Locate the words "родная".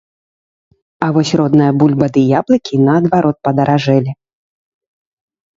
1.41-1.67